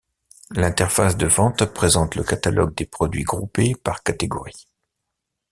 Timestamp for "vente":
1.27-1.63